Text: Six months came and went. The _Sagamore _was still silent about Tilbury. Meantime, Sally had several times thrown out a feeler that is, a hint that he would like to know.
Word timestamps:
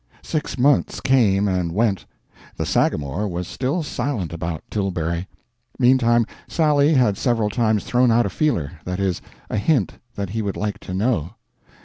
Six 0.23 0.57
months 0.57 0.99
came 0.99 1.47
and 1.47 1.71
went. 1.73 2.07
The 2.57 2.63
_Sagamore 2.63 3.29
_was 3.29 3.45
still 3.45 3.83
silent 3.83 4.33
about 4.33 4.63
Tilbury. 4.71 5.27
Meantime, 5.77 6.25
Sally 6.47 6.95
had 6.95 7.19
several 7.19 7.51
times 7.51 7.83
thrown 7.83 8.09
out 8.11 8.25
a 8.25 8.31
feeler 8.31 8.71
that 8.83 8.99
is, 8.99 9.21
a 9.51 9.57
hint 9.57 9.99
that 10.15 10.31
he 10.31 10.41
would 10.41 10.57
like 10.57 10.79
to 10.79 10.95
know. 10.95 11.35